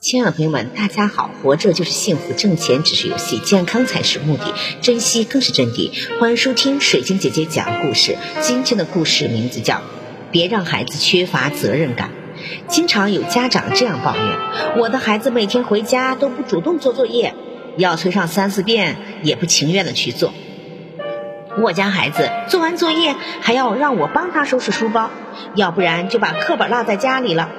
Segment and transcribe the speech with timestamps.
[0.00, 1.30] 亲爱的朋友们，大家好！
[1.42, 5.90] 活着就是幸福，挣钱只是游戏，健康才是目的，珍惜更是真谛。
[6.18, 8.16] 欢迎收听水晶姐姐讲故事。
[8.40, 9.74] 今天的故事名字叫
[10.30, 12.12] 《别让孩子缺乏责任感》。
[12.66, 17.34] 经常有家长这样抱怨：我的孩子每天回家都不主动做作业，
[17.76, 20.32] 要催上三四遍也不情愿的去做。
[21.58, 25.10] 我家孩子做完作业还要让我帮他收拾书包，
[25.56, 27.50] 要不然就把课本落在家里了。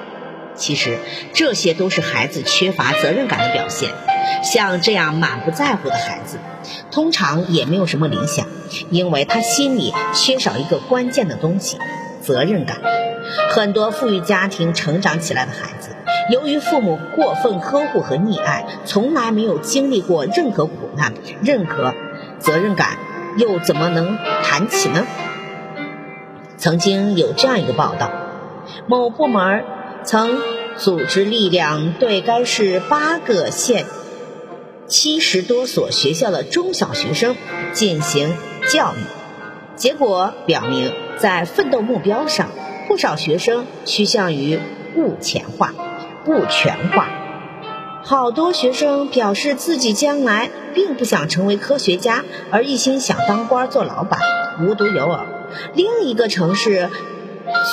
[0.54, 0.98] 其实
[1.32, 3.90] 这些都是孩子缺乏责任感的表现。
[4.42, 6.38] 像这样满不在乎的孩子，
[6.90, 8.46] 通常也没有什么理想，
[8.90, 11.78] 因为他心里缺少一个关键的东西——
[12.20, 12.78] 责任感。
[13.50, 15.90] 很多富裕家庭成长起来的孩子，
[16.30, 21.12] 由于父母过分呵护和溺爱，从来没有经历过任何苦难，
[21.42, 21.94] 任何
[22.38, 22.98] 责任感
[23.36, 25.06] 又怎么能谈起呢？
[26.56, 28.10] 曾经有这样一个报道：
[28.86, 29.64] 某部门。
[30.04, 30.40] 曾
[30.76, 33.86] 组织力量对该市八个县
[34.86, 37.36] 七十多所学校的中小学生
[37.72, 38.36] 进行
[38.68, 38.98] 教育，
[39.76, 42.48] 结果表明，在奋斗目标上，
[42.88, 44.58] 不少学生趋向于
[44.94, 45.72] 不钱化、
[46.24, 47.08] 不全化。
[48.02, 54.18] 好多学生表示自己将来并不想成为科学家，而一心想当官做老板。
[54.60, 55.20] 无独有偶，
[55.74, 56.90] 另一个城市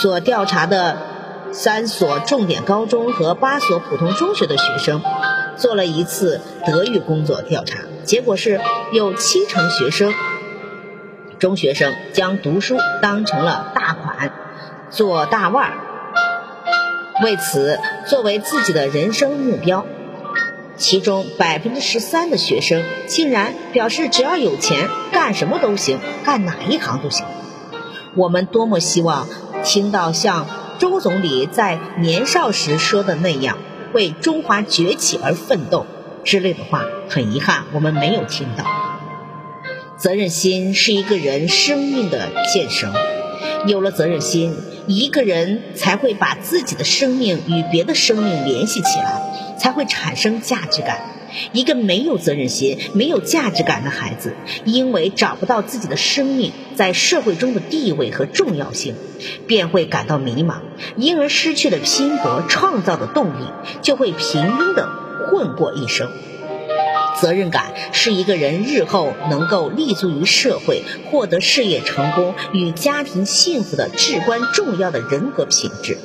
[0.01, 1.08] 所调查的。
[1.51, 5.01] 三所重点高中和八所普通中学的学生
[5.57, 8.61] 做了一次德育工作调查，结果是
[8.93, 10.13] 有七成学生，
[11.39, 14.31] 中学生将读书当成了大款，
[14.89, 15.73] 做大腕儿，
[17.23, 19.85] 为此作为自己的人生目标。
[20.77, 27.25] 其中百分之十三的学生竟然表示，只要有钱，干什么都行，干哪一行都行。
[28.15, 29.27] 我们多么希望
[29.63, 30.45] 听到像。
[30.79, 33.57] 周总理在年少时说的那样
[33.93, 35.85] “为中华崛起而奋斗”
[36.23, 38.63] 之类的话，很遗憾我们没有听到。
[39.97, 42.93] 责任心是一个人生命的建绳，
[43.67, 44.55] 有了责任心，
[44.87, 51.18] 一个人才会把自己的生命与别的生命联系起来，才会产生价值感。
[51.51, 54.35] 一个没有责任心、没有价值感的孩子，
[54.65, 58.95] 因为找不到自己的生命在社会中的地位和重要性，
[59.47, 60.61] 便会感到迷茫，
[60.95, 63.45] 因而失去了拼搏创造的动力，
[63.81, 64.89] 就会平庸的
[65.29, 66.09] 混过一生。
[67.19, 75.97] 责任感是一个人日后能够立足于社会、获得事业成功与家庭幸福的至关重要的人格品质。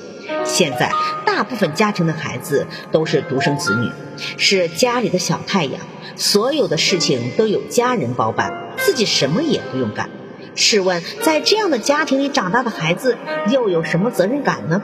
[0.44, 0.92] 现在，
[1.24, 3.90] 大部分家庭的孩子都是独生子女，
[4.36, 5.80] 是家里的小太阳，
[6.16, 10.10] 所有的事情都有家人包办，自己什么也不用干。
[10.54, 13.16] 试问，在这样的家庭里长大的孩子，
[13.50, 14.82] 又有什么责任感呢？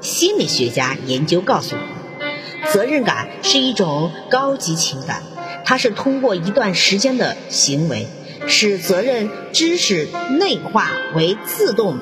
[0.00, 5.22] 心理学家研究告诉我们，责任感是一种高级情感，
[5.66, 8.06] 它是通过一段时间的行为，
[8.46, 11.98] 使责任知识内化为自动。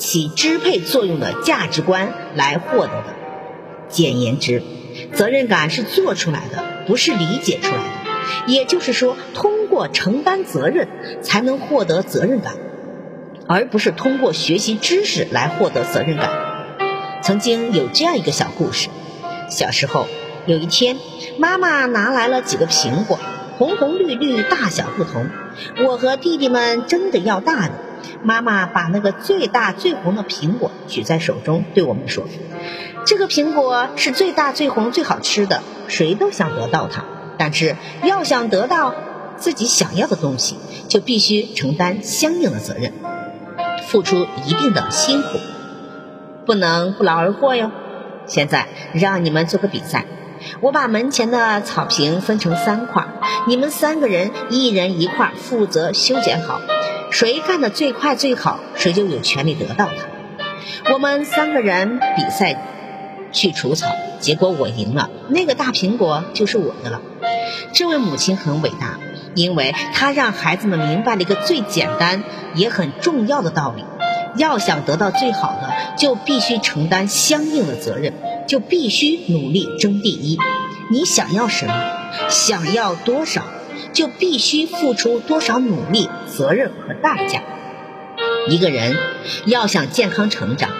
[0.00, 3.14] 起支配作用的价值观来获得的。
[3.90, 4.62] 简言之，
[5.12, 8.50] 责任感是做出来的，不是理解出来的。
[8.50, 10.88] 也就是说，通过承担责任
[11.20, 12.54] 才能获得责任感，
[13.46, 16.30] 而不是通过学习知识来获得责任感。
[17.22, 18.88] 曾经有这样一个小故事：
[19.50, 20.06] 小时候
[20.46, 20.96] 有一天，
[21.38, 23.18] 妈妈拿来了几个苹果，
[23.58, 25.26] 红红绿绿，大小不同。
[25.84, 27.89] 我和弟弟们争着要大的。
[28.22, 32.24] 妈妈把那个最大最红的苹果举在手中，对我们说
[33.06, 37.04] ：“这个苹果是最大最红最好吃的，谁都想得到它。
[37.38, 38.94] 但是要想得到
[39.36, 40.56] 自己想要的东西，
[40.88, 42.92] 就必须承担相应的责任，
[43.86, 45.38] 付出一定的辛苦，
[46.44, 47.70] 不能不劳而获哟。
[48.26, 50.04] 现在让你们做个比赛，
[50.60, 53.06] 我把门前的草坪分成三块，
[53.46, 56.60] 你们三个人一人一块，负责修剪好。”
[57.10, 60.92] 谁干的最快最好，谁就有权利得到它。
[60.92, 62.62] 我们三个人比赛
[63.32, 63.88] 去除草，
[64.20, 67.00] 结果我赢了，那个大苹果就是我的了。
[67.72, 68.98] 这位母亲很伟大，
[69.34, 72.24] 因为她让孩子们明白了一个最简单
[72.54, 73.84] 也很重要的道理：
[74.36, 78.14] 要想得到最好的，就必须承担相应的责任，
[78.46, 80.38] 就必须努力争第一。
[80.90, 81.74] 你想要什么，
[82.28, 83.42] 想要多少？
[83.92, 87.42] 就必须付出多少努力、责任和代价。
[88.48, 88.96] 一个人
[89.46, 90.70] 要想健康成长，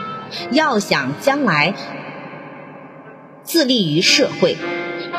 [0.51, 1.75] 要想将来
[3.43, 4.57] 自立于社会，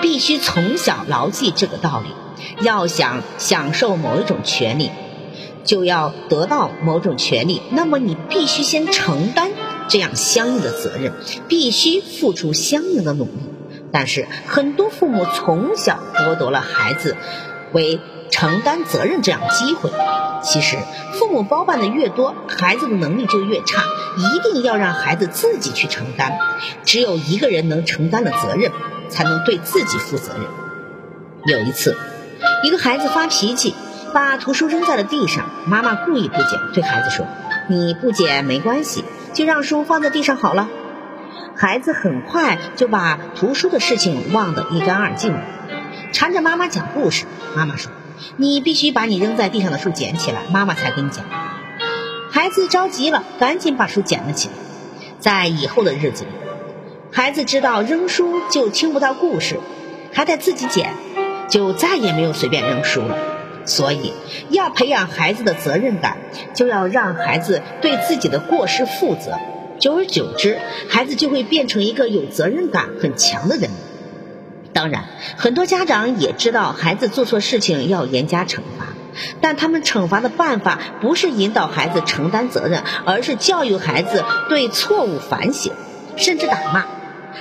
[0.01, 2.09] 必须从小牢记这个道理。
[2.61, 4.89] 要想享受某一种权利，
[5.63, 9.51] 就要得到某种权利，那么你必须先承担
[9.87, 11.13] 这样相应的责任，
[11.47, 13.31] 必须付出相应的努力。
[13.91, 17.15] 但是很多父母从小剥夺了孩子
[17.71, 19.91] 为承担责任这样机会。
[20.43, 20.77] 其实，
[21.13, 23.83] 父母包办的越多，孩子的能力就越差。
[24.17, 26.37] 一定要让孩子自己去承担。
[26.83, 28.71] 只有一个人能承担了责任，
[29.07, 30.43] 才能对自己负责任。
[31.45, 31.95] 有一次，
[32.63, 33.73] 一个孩子发脾气，
[34.13, 35.45] 把图书扔在了地上。
[35.65, 37.25] 妈妈故意不捡，对孩子说
[37.69, 40.67] ：“你不捡没关系，就让书放在地上好了。”
[41.55, 45.35] 孩子很快就把图书的事情忘得一干二净，
[46.11, 47.25] 缠着妈妈讲故事。
[47.55, 47.91] 妈妈说
[48.37, 51.25] ：“你必须把你扔在地上的书捡起来，妈妈才跟你讲。”
[52.31, 54.53] 孩子着急了，赶紧把书捡了起来。
[55.19, 56.29] 在以后的日子里，
[57.11, 59.59] 孩子知道扔书就听不到故事，
[60.13, 60.93] 还得自己捡，
[61.49, 63.17] 就再也没有随便扔书了。
[63.65, 64.13] 所以，
[64.49, 66.17] 要培养孩子的责任感，
[66.55, 69.37] 就要让孩子对自己的过失负责。
[69.77, 70.59] 久而久之，
[70.89, 73.69] 孩子就会变成一个有责任感很强的人。
[74.73, 75.05] 当然，
[75.37, 78.87] 很多家长也知道孩子做错事情要严加惩罚，
[79.41, 85.73] 但他们惩罚的办法不是引导孩子承担责任，而是教育孩子对错误反省，
[86.15, 86.85] 甚至打骂。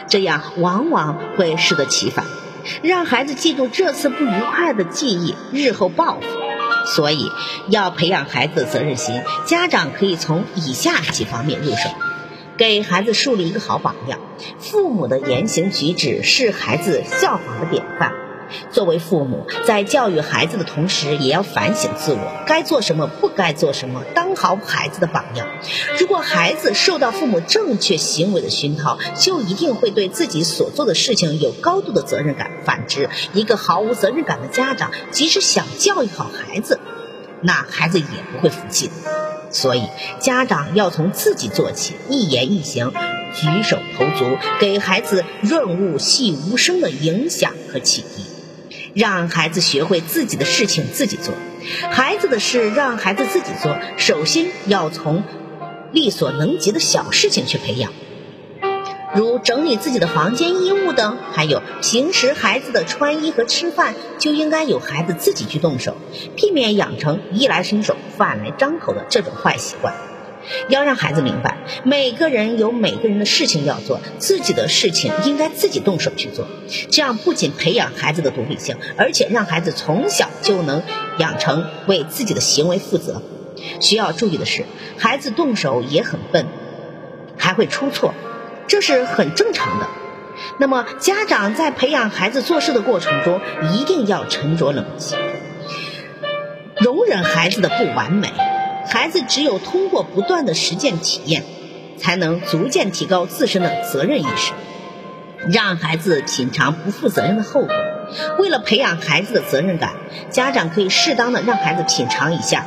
[0.09, 2.25] 这样往往会适得其反，
[2.82, 6.27] 让孩子记住这次不愉快的记忆，日后报复。
[6.87, 7.31] 所以，
[7.69, 11.91] 要培养孩子的责任心，家长可以从以下几方面入手。
[12.56, 14.19] 给孩子树立一个好榜样，
[14.58, 18.12] 父母的言行举止是孩子效仿的典范。
[18.72, 25.46] 作为父母，在教育孩子的同时，也要反省自我，该做什么，不该做什么，当好孩子的榜样。
[26.00, 32.50] 如果孩子受到父母正确行为的熏陶，就一定会对自己所做的事情有高度的责任感。
[32.64, 36.81] 反之，一个毫无责任感的家长，即使想教育好孩子，
[37.43, 38.90] 那孩子也不会服气。
[39.52, 39.84] 所以，
[40.19, 42.93] 家长要从自己做起，一言一行、
[43.32, 48.25] 举手投足，给孩子润物细无声的影响和启迪，
[48.94, 51.35] 让孩子学会自己的事情自己做。
[51.91, 55.23] 孩子的事让孩子自己做，首先要从
[55.93, 57.93] 力所能及的小事情去培养。
[59.12, 65.97] 如整理自己的房间衣物等，还有平时孩子的穿衣和吃饭，就应该由孩子自己去动手，
[66.37, 70.09] 避免养成衣来伸手、饭来张口的这种坏习惯。
[70.69, 76.47] 要让孩子明白，每个人有每个人的事情要做，自己的事情应该自己动手去做。
[76.91, 80.82] 这样不仅培养孩子的独立性，而且让孩子从小就能
[81.19, 83.23] 养成为自己的行为负责。
[83.81, 84.64] 需要注意的是，
[84.99, 86.47] 孩子动手也很笨，
[87.37, 88.14] 还会出错。
[88.67, 89.87] 这是很正常的。
[90.58, 93.41] 那么，家长在培养孩子做事的过程中，
[93.75, 95.19] 一定要沉着冷静，
[96.76, 98.31] 容忍孩子的不完美。
[98.90, 101.44] 孩子只有通过不断的实践体验，
[101.96, 104.52] 才能逐渐提高自身的责任意识，
[105.48, 107.70] 让孩子品尝不负责任的后果。
[108.40, 109.94] 为了培养孩子的责任感，
[110.31, 112.66] 家长可以适当的让孩子品尝一下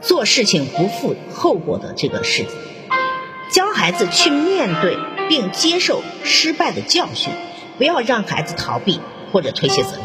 [0.00, 2.46] 做事情不负后果的这个事。
[3.50, 4.96] 教孩子去面对
[5.28, 7.30] 并接受失败的教训，
[7.76, 9.00] 不要让孩子逃避
[9.30, 10.00] 或者推卸责任。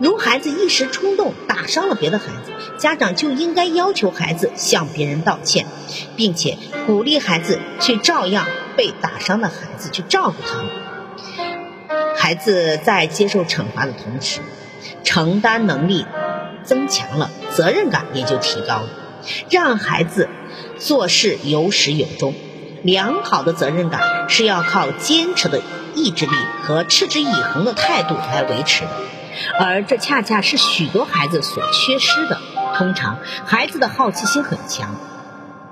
[0.00, 5.66] 如孩子一时冲动打伤了别的孩子，家长就应该要求孩子向别人道歉，
[6.16, 6.56] 并且
[6.86, 8.46] 鼓励孩子去照样
[8.76, 10.66] 被打伤的孩子去照顾他们。
[12.16, 14.40] 孩子在接受惩罚的同时，
[15.02, 16.06] 承担能力
[16.62, 18.88] 增强了，责任感也就提高了。
[19.50, 20.28] 让孩子
[20.78, 22.34] 做事有始有终。
[22.84, 25.60] 良好的责任感是要靠坚持的
[25.96, 26.32] 意志力
[26.62, 28.90] 和持之以恒的态度来维持的，
[29.58, 32.38] 而这恰恰是许多孩子所缺失的。
[32.74, 34.94] 通常，孩子的好奇心很强，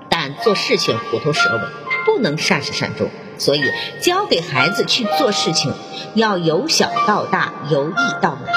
[0.09, 1.61] 但做事情虎头蛇尾，
[2.05, 3.09] 不能善始善终。
[3.37, 3.61] 所以，
[4.01, 5.71] 教给孩子去做事情，
[6.15, 8.53] 要由小到大，由易到难。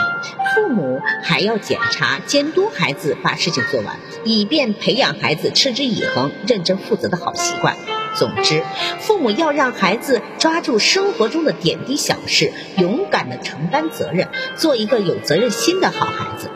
[0.55, 7.77] 父母还要检查、监督孩子把事情做完，以便培养孩子持之以恒、认真负责的好习惯。
[8.15, 8.63] 总之，
[8.99, 16.51] 父母要让孩子抓住生活中的点滴小事，勇敢地承担责任，做一个有责任心的好孩子。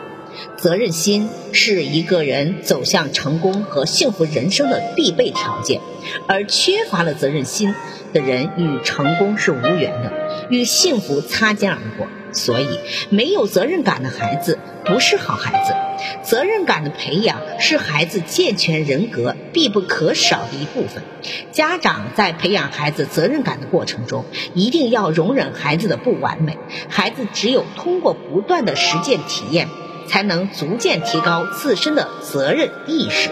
[0.57, 5.81] 责任心是一个人走向成功和幸福人生的必备条件，
[6.27, 7.73] 而缺乏了责任心
[8.13, 10.11] 的人与成功是无缘的，
[10.49, 12.07] 与幸福擦肩而过。
[12.31, 15.73] 所以，没有责任感的孩子不是好孩子。
[16.23, 21.03] 责任感的培养是孩子健全人格必不可少的一部分。
[21.51, 26.57] 家长在培养孩子责任感的过程中，一定要容忍孩子的不完美。
[26.89, 29.67] 孩子只有通过不断的实践体验，
[30.07, 33.29] 才能逐渐提高自身的责任意识。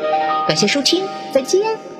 [0.48, 1.93] 感谢收听，再见。